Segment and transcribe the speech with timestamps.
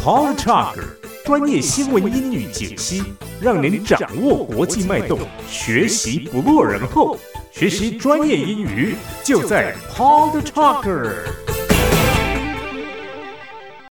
[0.00, 0.86] Paul Talker
[1.24, 3.02] 专业新闻英语解析，
[3.42, 7.18] 让您掌握国际脉动，学习不落人后。
[7.50, 11.12] 学习专业英语就在 Paul Talker。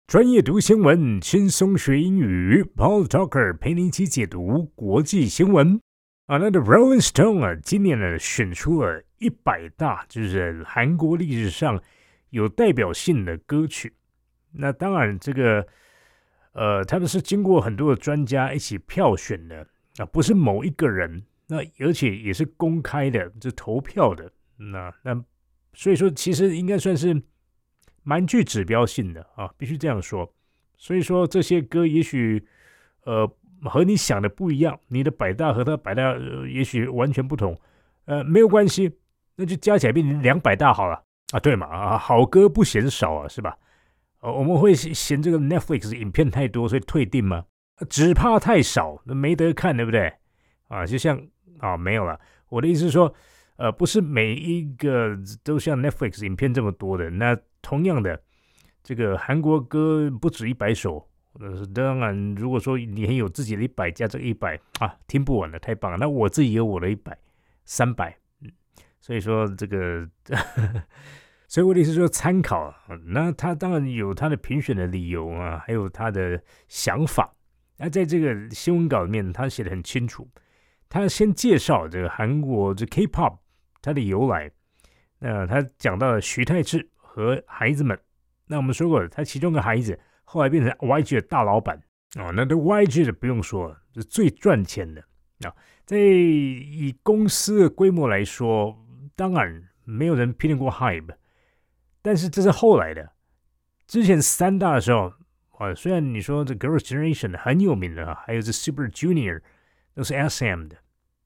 [0.07, 2.63] 专业读新闻，轻松学英语。
[2.75, 5.79] Paul Talker 陪你一起解读国际新闻。
[6.27, 11.81] 啊，那的 Rolling Stone 啊，今年呢选出了一百大，就是韩国历史上
[12.29, 13.93] 有代表性的歌曲。
[14.53, 15.67] 那当然，这个。
[16.53, 19.65] 呃，他们是经过很多的专家一起票选的
[19.97, 25.23] 啊，不是某一个人，那而且也是公开的，就投票的，那那
[25.73, 27.21] 所以说其实应该算是
[28.03, 30.31] 蛮具指标性的啊，必须这样说。
[30.75, 32.43] 所以说这些歌也许
[33.03, 33.29] 呃
[33.63, 36.15] 和你想的不一样，你的百大和他百大
[36.51, 37.55] 也许完全不同，
[38.05, 38.91] 呃没有关系，
[39.35, 43.57] 那就加起来变成两百大好了啊，对嘛啊，好歌不嫌少啊，是吧？
[44.21, 47.45] 哦，我们会嫌这个 Netflix 影片太多，所以退订吗？
[47.89, 50.11] 只怕太少，那没得看，对不对？
[50.67, 51.17] 啊，就像
[51.59, 52.19] 啊，没有了。
[52.49, 53.13] 我的意思是说，
[53.55, 57.09] 呃，不是每一个都像 Netflix 影片这么多的。
[57.09, 58.21] 那同样的，
[58.83, 61.07] 这个韩国歌不止一百首。
[61.39, 65.97] 呃，当然，如果说你很有自己的一百加这一百啊，听不完了，太棒了。
[65.97, 67.17] 那我自己有我的一百
[67.63, 68.51] 三百，嗯，
[68.99, 70.05] 所以说这个。
[71.49, 72.71] 所以我的意思说，参考，
[73.07, 77.33] 那他当然有他的评选的理由啊，还有他的想法。
[77.75, 80.29] 那在这个新闻稿里面，他写的很清楚。
[80.87, 83.39] 他先介绍这个韩国这 K-pop
[83.81, 84.51] 它的由来。
[85.17, 87.99] 那他讲到了徐太志和孩子们。
[88.45, 91.81] 那我们说过，他其中个孩子后来变成 YG 的大老板
[92.19, 92.31] 哦。
[92.31, 95.01] 那这 YG 的不用说，是最赚钱的
[95.47, 95.55] 啊。
[95.83, 98.77] 在以公司的规模来说，
[99.15, 101.15] 当然没有人拼得过 Hype。
[102.01, 103.11] 但是这是后来的，
[103.85, 105.13] 之前三大的时候
[105.57, 109.41] 啊，虽然你说这 Girls Generation 很有名的，还有这 Super Junior
[109.93, 110.77] 都是 SM 的，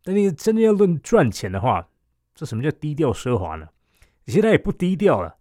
[0.04, 1.88] 但你真的要论赚钱的话，
[2.34, 3.68] 这什么叫低调奢华呢？
[4.26, 5.36] 现在也不低调了，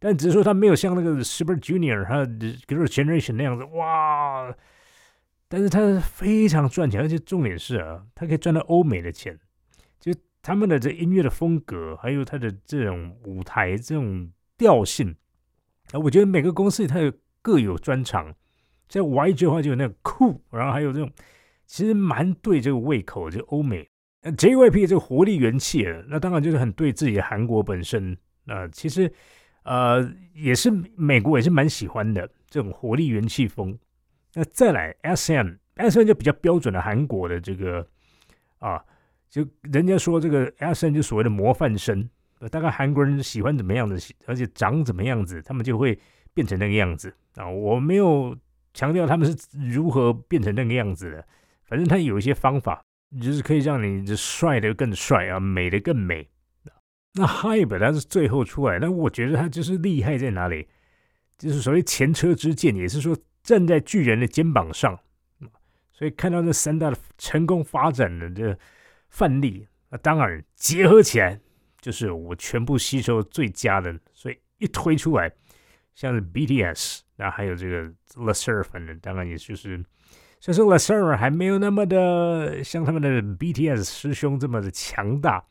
[0.00, 4.52] 但只是说他没有像那个 Super Junior 还有 Girls Generation 那样子哇，
[5.46, 9.38] 但是他非常赚钱，而且重点是啊，他可以赚到欧美的钱，
[10.00, 10.12] 就
[10.42, 14.28] 他们的这音乐的风格，还有他的这种舞台这种。
[14.56, 15.14] 调性
[15.92, 18.34] 啊，我觉得每个公司它有各有专长。
[18.86, 21.10] 在 YG 的话就有那个酷，然后还有这种
[21.66, 23.88] 其实蛮对这个胃口，就欧美。
[24.22, 28.16] JYP 这个活力元气，那当然就是很对自己的韩国本身
[28.46, 28.68] 啊。
[28.68, 29.12] 其实
[29.64, 33.76] 呃也是美国也是蛮喜欢的这种活力元气风。
[34.34, 37.86] 那再来 SM，SM 就比较标准的韩国的这个
[38.58, 38.82] 啊，
[39.28, 42.08] 就人家说这个 SM 就所谓的模范生。
[42.48, 43.96] 大概韩国人喜欢怎么样的，
[44.26, 45.98] 而且长怎么样子，他们就会
[46.32, 47.48] 变成那个样子啊！
[47.48, 48.36] 我没有
[48.72, 49.36] 强调他们是
[49.70, 51.26] 如何变成那个样子的，
[51.64, 52.84] 反正他有一些方法，
[53.20, 56.28] 就是可以让你帅的更帅啊，美的更美。
[57.14, 60.66] 那 Hype 他是最后出来，那我觉得他就是厉害在哪里？
[61.38, 64.98] 就是所谓前车之鉴，也是说站在巨人的肩膀上，
[65.92, 68.58] 所以看到这三大的成功发展的这
[69.08, 71.40] 范例，那当然结合起来。
[71.84, 75.30] 就是我全部吸收最佳的，所以一推出来，
[75.94, 77.82] 像是 BTS，那还有这个
[78.16, 79.84] l e s e r 反正当然也就是，
[80.40, 85.44] 虽然说 l e s e r 还没有那么的像他们的 BTS 师兄这么的强大，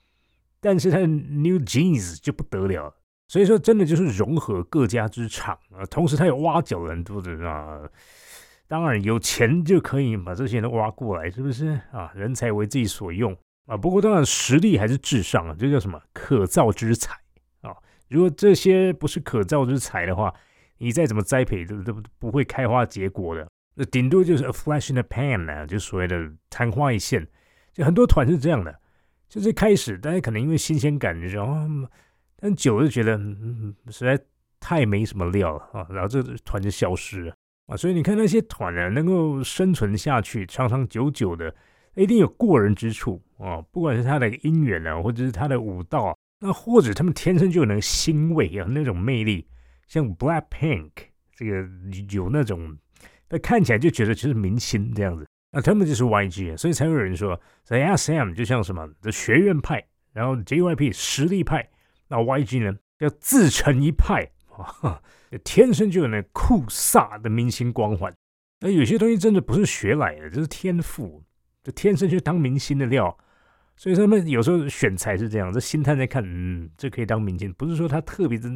[0.60, 2.96] 但是他的 New Jeans 就不得了，
[3.28, 7.80] 所以说真的就是融合各家之长啊，同时他有挖角很多的啊，
[8.68, 12.12] 当然有钱就可以把这些人挖过来，是不是啊？
[12.16, 13.38] 人才为自己所用。
[13.66, 17.16] 啊，不过当然实力还是至上啊，这叫什么可造之材
[17.62, 17.74] 啊？
[18.10, 20.34] 如果这些不是可造之材的话，
[20.80, 23.48] 你再怎么栽培都都不会开花结果的。
[23.76, 27.26] 那顶多就是 a flash in the pan 呢，就所谓的昙花一现。
[27.72, 28.78] 就很多团是这样的，
[29.30, 31.90] 就是开始大家可能因为新鲜感，就哦，
[32.36, 34.22] 但久了就觉得嗯实在
[34.60, 37.34] 太没什么料了啊，然后这团就消失了
[37.68, 37.78] 啊。
[37.78, 41.56] 所以你看那些团啊，能够生存下去，长长久久的。
[41.96, 43.62] 一定有过人之处啊！
[43.72, 49.48] 不管是他的姻缘啊，或者是他的舞蹈，那或者他们天生就有那个欣慰啊，那种魅力，
[49.88, 50.92] 像 Black Pink
[51.36, 51.68] 这个
[52.12, 52.78] 有那种，
[53.30, 55.28] 那看起来就觉得就是明星这样子。
[55.52, 61.70] 那他们就是 YG，所以才有人说在，SM 就像什么的学院派，然后 JYP 实力派，
[62.08, 64.28] 那 YG 呢要自成一派
[64.82, 65.00] 啊，
[65.44, 68.12] 天生就有那酷飒的明星光环。
[68.62, 71.24] 那有些东西真的不是学来的，这是天赋。
[71.64, 73.18] 就天生就当明星的料，
[73.78, 75.52] 所以他们有时候选材是这样。
[75.52, 78.50] 这心态在看，嗯，这可以当明星，不是说他特别的，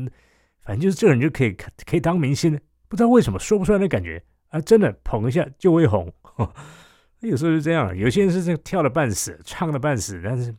[0.61, 1.53] 反正就是这人就可以
[1.85, 2.59] 可以当明星。
[2.89, 6.13] 不知道为什么说不出来的感觉啊，真的捧一下就会红。
[7.21, 10.53] 有时候是这样，有些人是这跳的半死，唱的半死，但是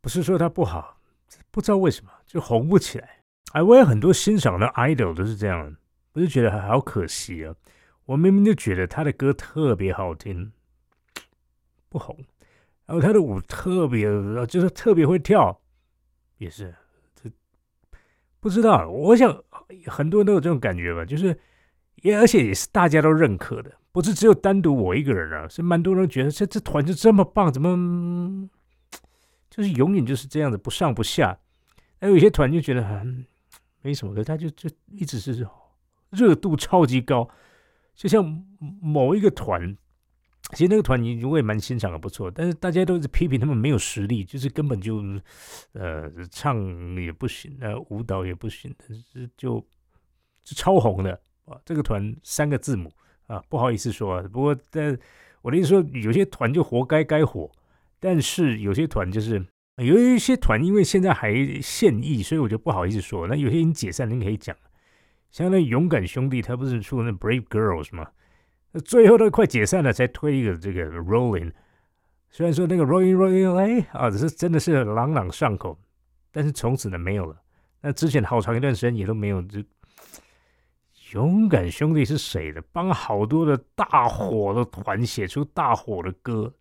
[0.00, 1.00] 不是说他不好，
[1.50, 3.08] 不知道为什么就红不起来。
[3.52, 5.74] 哎，我有很多欣赏的 idol 都是这样，
[6.12, 7.54] 我就觉得好可惜啊。
[8.06, 10.52] 我明明就觉得他的歌特别好听，
[11.90, 12.16] 不红，
[12.86, 14.06] 然后他的舞特别，
[14.46, 15.60] 就是特别会跳，
[16.38, 16.74] 也是。
[17.14, 17.28] 这
[18.38, 18.88] 不知道。
[18.88, 19.42] 我想
[19.86, 21.36] 很多人都有这种感觉吧，就是
[21.96, 28.48] 也而且也是大家都认可的，不是只有单独我一个人啊，是蛮多人觉得这这团就这么棒，怎么
[29.50, 31.36] 就是永远就是这样子不上不下。
[32.00, 33.26] 还有一些团就觉得很
[33.82, 35.44] 没什么，他就就一直是
[36.10, 37.28] 热度超级高。
[37.96, 38.44] 就像
[38.80, 39.74] 某一个团，
[40.52, 42.30] 其实那个团你我也蛮欣赏的，不错。
[42.30, 45.02] 但是大家都是批评他们没有实力，就是根本就
[45.72, 46.56] 呃唱
[47.02, 49.58] 也不行，呃舞蹈也不行，但是就
[50.44, 51.58] 就超红的啊。
[51.64, 52.92] 这个团三个字母
[53.26, 54.22] 啊，不好意思说。
[54.24, 54.96] 不过但
[55.40, 57.50] 我的意思说，有些团就活该该火，
[57.98, 59.44] 但是有些团就是
[59.78, 61.32] 有一些团因为现在还
[61.62, 63.26] 现役，所以我就不好意思说。
[63.26, 64.54] 那有些人解散，你可以讲。
[65.30, 68.08] 像那勇敢兄弟，他不是出那 Brave Girls 吗？
[68.72, 71.52] 那最后都快解散了，才推一个这个 Rolling。
[72.30, 75.78] 虽然说那个 Rolling Rolling 哎啊，只是真的是朗朗上口，
[76.30, 77.40] 但是从此呢没有了。
[77.80, 79.40] 那之前好长一段时间也都没有。
[79.42, 79.64] 这
[81.12, 82.62] 勇敢兄弟是谁的？
[82.72, 86.52] 帮好多的大火的团写出大火的歌，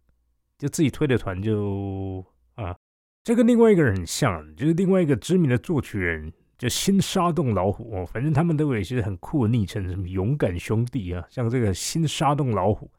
[0.58, 2.24] 就自己推的团就
[2.54, 2.76] 啊，
[3.24, 6.32] 这跟另外一个人很像，就是另外一个知名的作曲人。
[6.58, 12.90] 就新沙洞老虎哦，反正他们都有一些很酷的昵称，什么勇敢兄弟啊，像这个新沙洞老虎，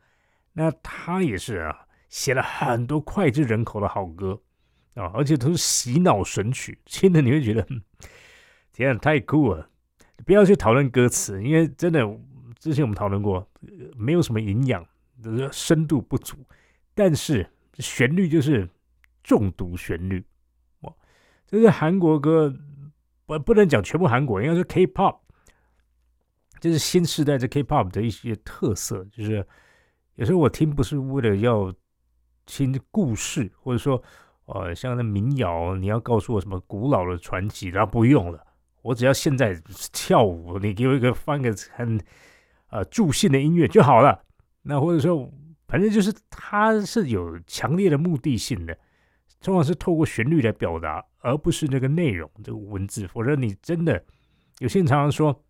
[0.53, 4.39] 那他也是啊，写了很多脍炙人口的好歌
[4.93, 7.67] 啊，而且都是洗脑神曲，听了你会觉得
[8.73, 9.67] 天啊，太酷了！
[10.27, 12.07] 不要去讨论歌词，因为真的
[12.59, 13.49] 之前我们讨论过，
[13.97, 14.87] 没有什么营养，
[15.51, 16.37] 深度不足，
[16.95, 17.49] 但是
[17.79, 18.69] 旋律就是
[19.23, 20.23] 中毒旋律
[20.81, 20.93] 哇，
[21.47, 22.55] 这是韩国歌。
[23.27, 25.19] 不不能讲全部韩国，应该是 K-pop，
[26.61, 29.05] 就是新时代的 K-pop 的一些特色。
[29.07, 29.47] 就是
[30.15, 31.75] 有时候我听不是为了要
[32.47, 34.03] 听故事，或者说
[34.47, 38.47] 呃像那民谣，你要告诉我什么古老的传奇，然后不用了，
[38.83, 39.61] 我只要现在
[39.93, 42.01] 跳舞，你给我一个放个很
[42.71, 44.23] 呃助兴的音乐就好了。
[44.63, 45.31] 那或者说，
[45.67, 48.79] 反正就是它是有强烈的目的性的。
[49.47, 53.07] 通常是透过旋律来表达，而不是那个内容这个文字。
[53.07, 54.05] 否则你真的
[54.59, 55.45] 有些人常常说，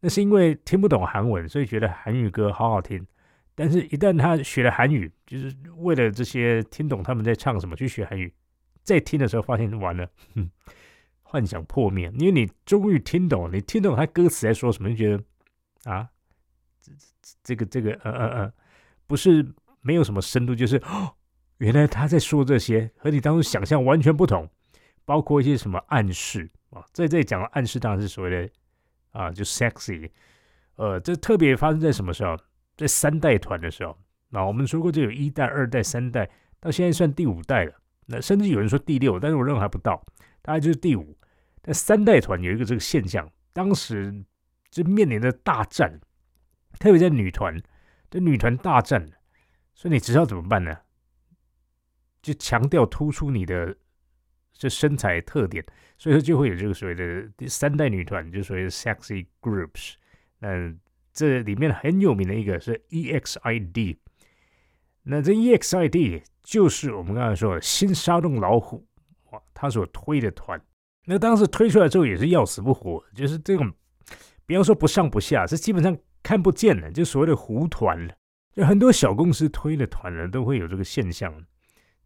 [0.00, 3.06] 那是因为听不懂韩文，所以觉得韩语歌好好听。
[3.54, 8.34] 但是，一旦他学了韩语，就是为了这些听懂他们在唱什么去学韩语，
[8.82, 10.10] 在听的时候发现完了，
[11.22, 12.12] 幻想破灭。
[12.18, 15.22] 因为你终于听懂，你听懂他歌词在说什么，就觉得
[15.88, 16.10] 啊，
[16.82, 16.92] 这
[17.44, 18.52] 这个这个呃呃呃，
[19.06, 19.46] 不是
[19.82, 20.82] 没有什么深度，就是。
[21.58, 24.48] 原来他在说这些，和你当初想象完全不同，
[25.04, 28.50] 包括一些什么暗示啊，在这里讲的暗示当然是所谓的
[29.12, 30.10] 啊，就 sexy，
[30.76, 32.36] 呃，这特别发生在什么时候？
[32.76, 33.96] 在三代团的时候，
[34.28, 36.28] 那我们说过，这有一代、二代、三代，
[36.60, 37.72] 到现在算第五代了。
[38.04, 40.04] 那甚至有人说第六，但是我认为还不到，
[40.42, 41.16] 大概就是第五。
[41.62, 44.22] 但三代团有一个这个现象，当时
[44.70, 45.98] 就面临着大战，
[46.78, 47.58] 特别在女团，
[48.10, 49.08] 这女团大战，
[49.74, 50.76] 所以你知道怎么办呢？
[52.26, 53.72] 就强调突出你的
[54.52, 55.64] 这身材特点，
[55.96, 59.92] 所以说就会有这个所谓的第三代女团，就所谓的 sexy groups。
[60.40, 60.74] 那
[61.12, 63.96] 这里面很有名的一个是 EXID。
[65.04, 68.84] 那这 EXID 就是我们刚才说的新沙洞老虎
[69.30, 70.60] 哇，他所推的团。
[71.04, 73.72] 那当时推出来之后也是要死不活，就是这种
[74.46, 78.14] 不要说不上不下，是基本上看不见的，就所谓的糊团了。
[78.52, 81.32] 就很多小公司推的团呢，都会有这个现象。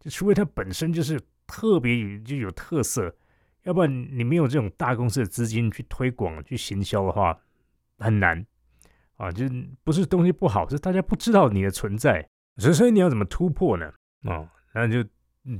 [0.01, 3.15] 就除非它本身就是特别有就有特色，
[3.63, 7.39] 要不然你没有这种大公司的资金去推广、去行销的话，
[7.99, 8.43] 很难
[9.17, 9.31] 啊。
[9.31, 9.45] 就
[9.83, 12.27] 不是东西不好，是大家不知道你的存在。
[12.57, 13.93] 所以所以你要怎么突破呢？
[14.23, 15.07] 啊，那就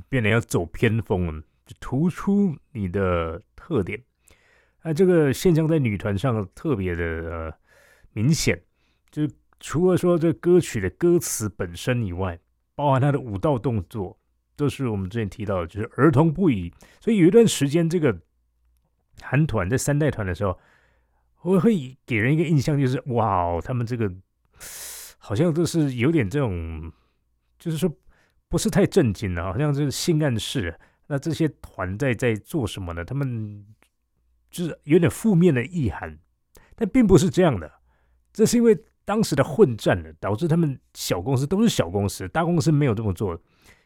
[0.08, 4.02] 变得要走偏锋，就突出你的特点。
[4.82, 7.54] 那这个现象在女团上特别的呃
[8.12, 8.60] 明显，
[9.12, 9.22] 就
[9.60, 12.40] 除了说这歌曲的歌词本身以外，
[12.74, 14.18] 包含它的舞蹈动作。
[14.56, 16.72] 都是我们之前提到的，就是儿童不宜。
[17.00, 18.20] 所以有一段时间，这个
[19.20, 20.58] 韩团在三代团的时候，
[21.42, 24.12] 我会给人一个印象，就是哇哦，他们这个
[25.18, 26.92] 好像都是有点这种，
[27.58, 27.92] 就是说
[28.48, 30.78] 不是太正经的，好像是性暗示。
[31.08, 33.04] 那这些团在在做什么呢？
[33.04, 33.66] 他们
[34.50, 36.18] 就是有点负面的意涵，
[36.74, 37.70] 但并不是这样的。
[38.32, 43.40] 这是因为当时的混战呢，导致他们小公司都是小公司，大公司没有这么做。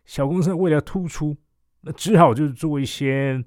[0.05, 1.37] 小公司为了突出，
[1.81, 3.43] 那只好就是做一些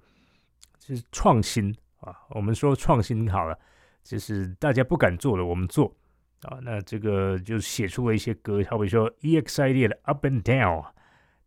[0.78, 2.14] 就是创新啊。
[2.32, 3.58] 我们说创新好了，
[4.04, 5.96] 就是大家不敢做的，我们做
[6.42, 6.60] 啊。
[6.62, 10.86] 那这个就写出了一些歌，好比说 EXID 的 Up and Down。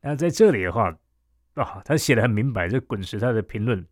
[0.00, 0.96] 那在这里的话
[1.54, 3.86] 啊，他写的很明白，这滚石他的评论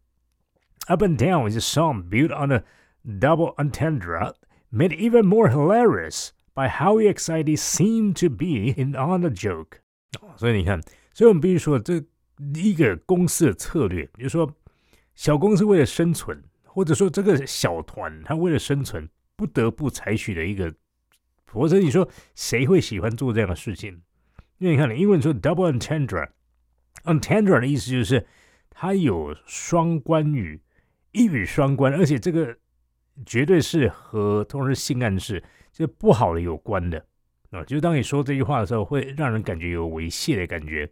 [0.87, 2.64] Up and Down is a song built on a
[3.04, 4.34] double entendre,
[4.70, 9.78] made even more hilarious by how EXID seemed to be in on the joke。
[10.36, 10.80] 所以你看。
[11.12, 12.02] 所以我们必须说，这
[12.54, 14.50] 一个公司的策略，比如说
[15.16, 20.72] 小公司为了生存，或者说这个小团他为了生存不得不采取的一个，
[21.46, 24.00] 否则你说谁会喜欢做这样的事情？
[24.58, 28.24] 因为你看，英文说 double entendre，entendre 的意思就是
[28.70, 30.62] 它有双关语，
[31.10, 32.56] 一语双关，而且这个
[33.24, 37.04] 绝对是和同时性暗示，就是不好的有关的。
[37.50, 40.88] 啊，就是当你说这句话的时候，会让人感觉有猥亵的感觉，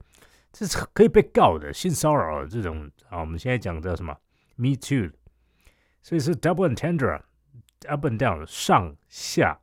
[0.52, 3.20] 这是可以被告的，性骚扰这种啊。
[3.20, 4.16] 我们现在讲的什么
[4.56, 5.10] ？Me too，
[6.02, 9.60] 所以是 double and Tender”，up and down，上下。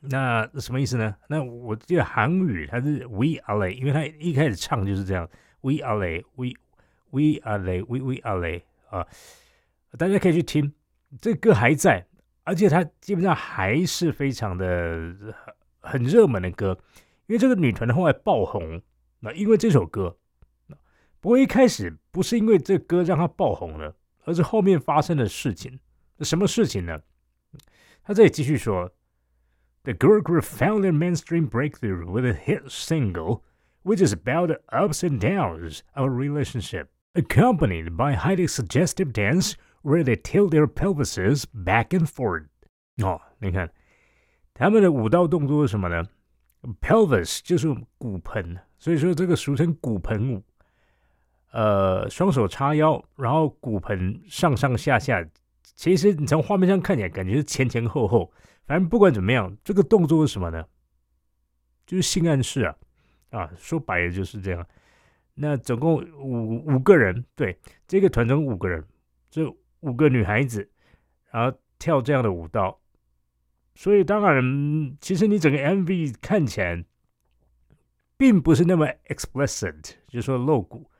[0.00, 1.14] 那什么意思呢？
[1.28, 6.48] 那我记得韩语它是 we are，lay”，因为它一开始唱就是这样，we are lay”，“we
[7.10, 8.60] we are lay”，“we we are
[8.90, 9.06] 啊。
[9.96, 10.72] 大家可以去听，
[11.20, 12.06] 这歌还在，
[12.44, 15.14] 而且它基本上还是非常的。
[15.84, 16.78] 很热门的歌，
[17.26, 18.80] 因为这个女团的后来爆红，
[19.18, 20.16] 那因为这首歌，
[21.20, 25.80] 不过一开始不是因为这歌让她爆红了，而是后面发生的事情。
[26.20, 27.00] 什么事情呢？
[28.04, 28.92] 他这里继续说
[29.82, 33.42] ：“The girl group found their mainstream breakthrough with a hit single,
[33.82, 39.54] which is about the ups and downs of a relationship, accompanied by highly suggestive dance
[39.82, 42.46] where they tilt their pelvises back and forth。”
[43.02, 43.70] 哦，你看。
[44.54, 46.04] 他们的舞蹈动作是什么呢
[46.80, 50.42] ？Pelvis 就是骨盆，所以说这个俗称骨盆舞。
[51.52, 55.26] 呃，双手叉腰，然后骨盆上上下下。
[55.74, 58.30] 其实你从画面上看起来，感觉是前前后后。
[58.66, 60.62] 反正不管怎么样，这个动作是什么呢？
[61.86, 62.76] 就是性暗示啊！
[63.30, 64.64] 啊，说白了就是这样。
[65.34, 67.58] 那总共五五个人，对，
[67.88, 68.84] 这个团中五个人，
[69.30, 69.42] 这
[69.82, 70.68] 五个女孩子，
[71.30, 72.80] 然后跳这样的舞蹈。
[73.74, 76.84] 所以当然，其实你整个 MV 看起来
[78.16, 80.90] 并不是那么 explicit，就是说露骨，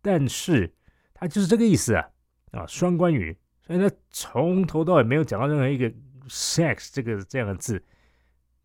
[0.00, 0.72] 但是
[1.12, 2.08] 它就是这个意思啊
[2.52, 5.92] 啊，双关语，所以它从头到尾没有讲到任何一个
[6.28, 7.84] sex 这个这样的字，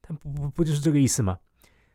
[0.02, 1.40] 它不不不就是这个意思吗？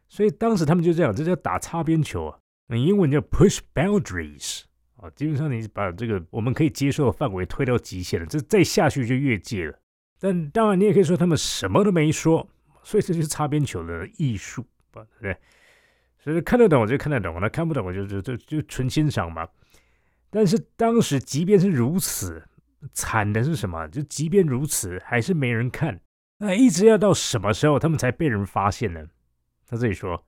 [0.09, 4.63] 所以当时他们就这样，这叫打擦边球啊，那英文叫 push boundaries
[5.01, 9.79] 啊，基本上你把这个我们可以接受的范围推到极限了，这再下去就越界了。
[10.19, 12.47] 但当然，你也可以说他们什么都没说，
[12.83, 15.37] 所以这就是擦边球的艺术吧，对不对？
[16.19, 19.49] 所以看得懂我就看得懂，那看不懂我就就就就纯欣赏嘛。
[20.29, 22.43] 但是当时即便是如此，
[22.93, 23.89] 惨的是什么？
[23.89, 25.99] 就即便如此，还是没人看。
[26.37, 29.07] 那一直要到什么时候他们才被人发现呢？
[29.67, 30.25] 他这里说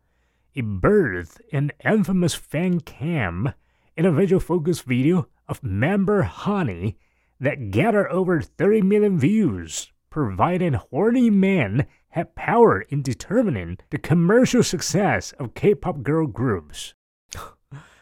[0.55, 3.53] ：“It birth an infamous fan cam
[3.96, 6.96] in a visual focus video of member Honey。”
[7.40, 14.64] that gather over 30 million views, providing horny men have power in determining the commercial
[14.64, 16.94] success of K-pop girl groups.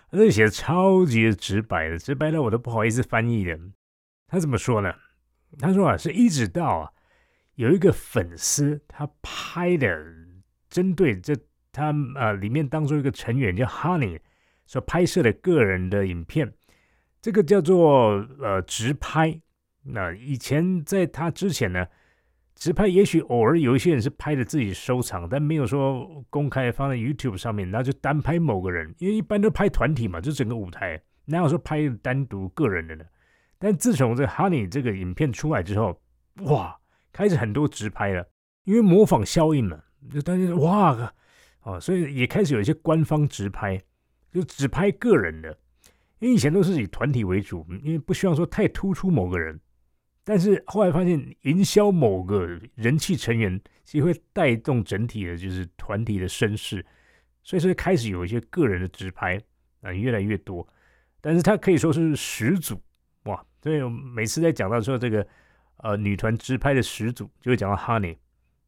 [0.10, 3.60] 这写的超级直白的，直白到我都不好意思翻译的。
[4.28, 4.94] 他怎么说呢？
[5.60, 6.92] 他说啊，是一直到啊，
[7.56, 9.88] 有一个粉丝他拍的，
[10.70, 11.36] 针对这
[11.74, 14.22] 他呃里面当中一个成员叫 Honey
[14.71, 16.55] 所拍摄的个人的影片。
[17.21, 19.37] 这个叫做呃直拍，
[19.83, 21.85] 那以前在他之前呢，
[22.55, 33.05] 直拍也许偶尔有一些人是拍的自己收藏，但没有说公开放在 YouTube 上面，那就单拍某个人，因为一般都拍团体嘛，就整个舞台，哪有说拍单独个人的呢？
[33.59, 36.01] 但自从这 Honey 这个影片出来之后，
[36.45, 36.79] 哇，
[37.13, 38.25] 开始很多直拍了，
[38.63, 41.13] 因为模仿效应嘛，就大家哇，
[41.65, 43.79] 哦，所以也开始有一些官方直拍，
[44.33, 45.57] 就只拍个人的。
[46.19, 49.59] 因为以前都是以团体为主，因为不希望说太突出某个人，
[50.23, 56.85] 但是后来发现营销某个人气成员，其实会带动整体的，就是团体的声势，
[57.43, 59.41] 所以说开始有一些个人的直拍
[59.81, 60.69] 啊越来越多，
[61.23, 62.79] 但是他可以说是始祖
[63.25, 63.43] 哇！
[63.63, 65.27] 所以每次在讲到说这个
[65.79, 68.19] 呃女团直拍的始祖，就会讲到 Honey，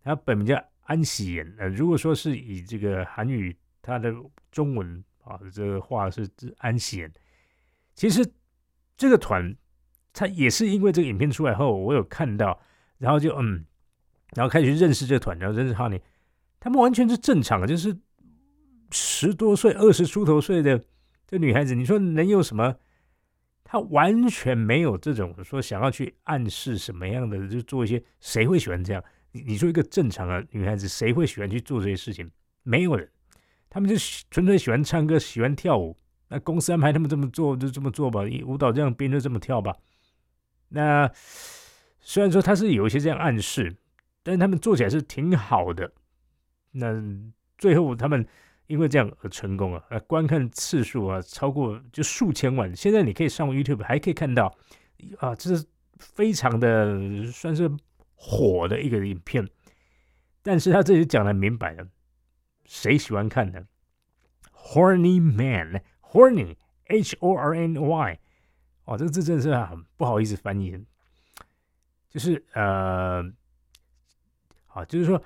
[0.02, 4.10] 他本名叫安喜妍，呃，如果说是以这个韩语，他的
[4.50, 7.12] 中文啊这个话是安喜妍。
[7.94, 8.26] 其实
[8.96, 9.56] 这个团，
[10.12, 12.60] 他也是因为这个影片出来后，我有看到，
[12.98, 13.64] 然后就嗯，
[14.34, 16.00] 然后开始认识这个团，然后认识哈尼
[16.60, 17.96] 他们完全是正常的，就是
[18.90, 20.82] 十多岁、二十出头岁的
[21.26, 22.76] 这女孩子，你说能有什么？
[23.64, 29.02] 她完全没有这种说想要去暗示什么样的，就做一些谁会喜欢这样？
[29.30, 32.30] 你你说一个正常的女孩子，谁会喜欢去做这些事情？
[32.64, 33.08] 没有人，
[33.72, 33.96] 他们就
[34.30, 35.96] 纯粹喜欢唱歌，喜欢跳舞。
[36.28, 38.20] 那公司安排他们这么做，就这么做吧。
[38.44, 39.74] 舞蹈这样编就这么跳吧。
[40.68, 41.10] 那
[42.00, 43.76] 虽然说他是有一些这样暗示。
[44.24, 45.92] 但是他们做起来是挺好的，
[46.70, 46.94] 那
[47.58, 48.24] 最后他们
[48.68, 52.72] 因为这样而成功啊，呃，观看次数啊超过就数千万。
[52.76, 54.56] 现在你可以上 YouTube 还可以看到
[55.18, 55.66] 啊，这是
[55.98, 57.68] 非常的算是
[58.14, 59.44] 火的一个影片。
[60.40, 61.84] 但是他这里讲的明白了，
[62.72, 63.66] 谁喜欢看呢
[64.54, 68.18] ？Horny man，Horny，H O R N Y，
[68.86, 70.82] 哦，这个字真的是很不好意思翻译，
[72.08, 73.22] 就是呃。
[74.68, 75.22] 啊，就是说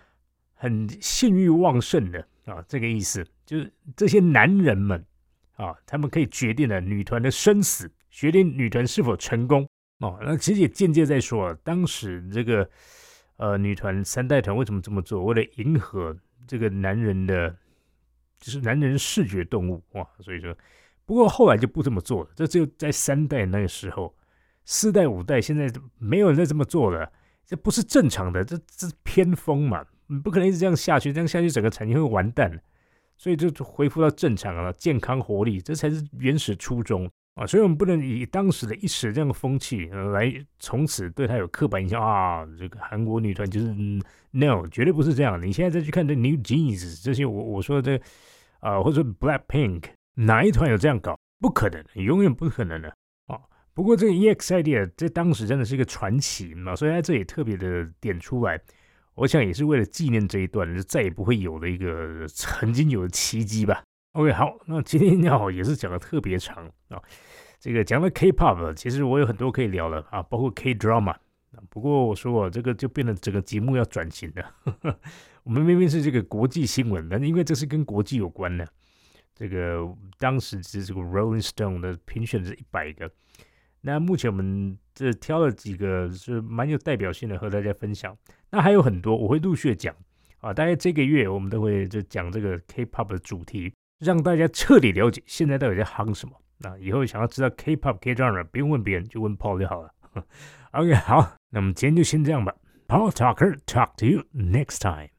[0.54, 5.06] 很性欲旺盛的啊，这个意思就是这些男人们
[5.54, 9.64] 啊，他们可以决定了女团的生死，决定女团是否成功
[10.00, 10.18] 哦。
[10.20, 12.68] 那其实也间接在说，当时这个
[13.36, 15.24] 呃女团三代团为什么这么做？
[15.24, 17.54] 为了迎合这个男人的，
[18.38, 20.08] 就是男人视觉动物哇。
[20.20, 20.56] 所以说，
[21.04, 22.30] 不过后来就不这么做了。
[22.34, 24.14] 这只有在三代那个时候，
[24.64, 27.10] 四代五代现在没有人再这么做了。
[27.44, 32.60] 这不是正常的，这这是偏锋嘛，你不可能一直这样下去，这样下去整个产业会完蛋。
[33.18, 37.46] 所以就恢复到正常了，健康活力，这才是原始初衷啊！
[37.46, 42.44] 所以我们不能以当时的一时这样的风气来从此对他有刻板印象啊。
[42.58, 45.40] 这个韩国女团就是嗯 no，绝对不是这样。
[45.40, 48.04] 你现在再去看这 New Jeans 这些，我我说的这
[48.60, 51.16] 啊，或者说 Black Pink 哪一团有这样搞？
[51.38, 52.88] 不可能，永远不可能的
[53.26, 53.38] 啊。
[53.74, 58.58] 不过这个 EXID 在当时真的是一个传奇嘛，所以在这里特别的点出来，
[59.14, 63.82] 我想也是为了纪念这一段就再也不会有的一个曾经有的奇迹吧。
[64.16, 66.98] OK，好，那今天要也是讲的特别长啊，
[67.60, 71.14] 这个讲了 K-pop，其实我有很多可以聊的啊，包括 K-drama。
[71.68, 74.98] 不过我说我这个就变得整个节目要转型了，
[75.44, 78.66] 我们明明是这个国际新闻，但是因为这是跟国际有关的，
[79.34, 79.86] 这个
[80.18, 83.10] 当时是这个 Rolling Stone 的评选是一百个。
[83.82, 88.16] 那目前我们这挑了几个是蛮有代表性的，和大家分享。
[88.50, 89.94] 那还有很多我会陆续讲
[90.38, 96.34] 啊，大概这个月我们都会就讲这个 K-pop 的主题，让大家彻底了解现在到底在夯什么。
[96.58, 99.90] 那以后想要知道 K-pop、K-drama，不用问别人，就问 Paul 就好了。
[100.72, 102.54] OK，好，那么今天就先这样吧。
[102.88, 105.15] Paul Talker talk to you next time.